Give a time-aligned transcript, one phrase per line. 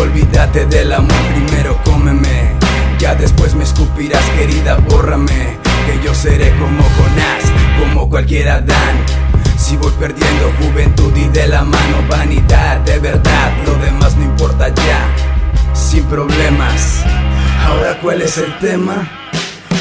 [0.00, 2.56] olvídate del amor, primero cómeme.
[2.98, 5.58] Ya después me escupirás, querida, bórrame.
[5.86, 7.44] Que yo seré como Jonás,
[7.80, 8.96] como cualquier Adán.
[9.58, 14.68] Si voy perdiendo juventud y de la mano vanidad, de verdad, lo demás no importa
[14.68, 15.74] ya.
[15.74, 17.02] Sin problemas.
[17.66, 19.08] Ahora, ¿cuál es el tema?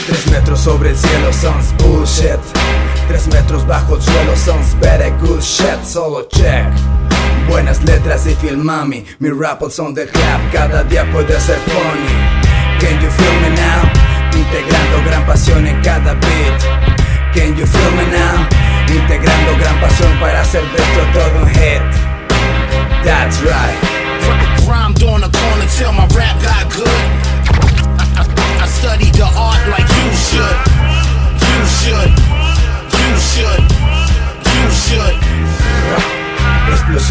[0.07, 2.39] Tres metros sobre el cielo, sounds bullshit.
[3.07, 5.83] Tres metros bajo el suelo, sounds very good shit.
[5.83, 7.00] Solo check.
[7.47, 9.05] Buenas letras y feel mami.
[9.19, 12.41] Mi rap son del club, cada día puede ser funny.
[12.79, 13.83] Can you feel me now?
[14.33, 16.61] Integrando gran pasión en cada beat.
[17.33, 18.47] Can you feel me now?
[18.87, 22.10] Integrando gran pasión para hacer de esto todo un hit.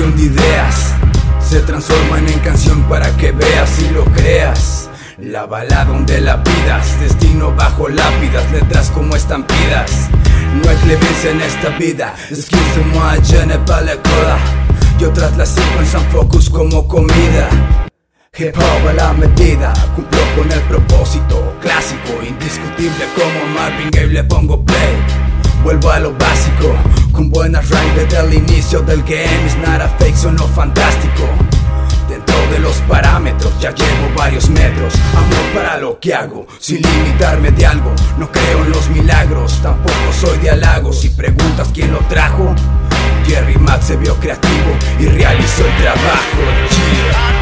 [0.01, 0.95] De ideas
[1.47, 4.89] se transforman en canción para que veas y lo creas.
[5.19, 10.09] La balada donde la pidas, destino bajo lápidas, letras como estampidas.
[10.55, 14.39] No hay clemencia en esta vida, excuse-moi, je ne pas coda.
[14.98, 17.51] Y otras las sirvo en San Focus como comida.
[18.39, 24.25] Hip hop a la medida, cumplo con el propósito clásico, indiscutible como Marvin Gaye le
[24.25, 25.29] pongo play.
[25.62, 26.75] Vuelvo a lo básico,
[27.12, 29.47] con buenas rhymes desde el inicio del game.
[29.47, 31.25] Es nada fake, sonó fantástico.
[32.09, 34.94] Dentro de los parámetros ya llevo varios metros.
[35.15, 37.93] Amor para lo que hago, sin limitarme de algo.
[38.19, 41.00] No creo en los milagros, tampoco soy de halagos.
[41.00, 42.54] Si preguntas quién lo trajo,
[43.27, 46.38] Jerry Matt se vio creativo y realizó el trabajo.
[46.92, 47.40] Yeah.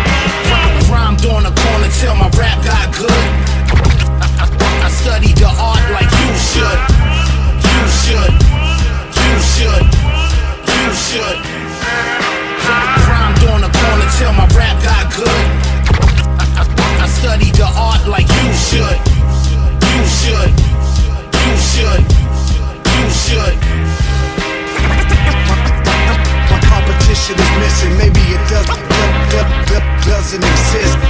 [27.85, 31.08] Maybe it does, does, does, doesn't exist.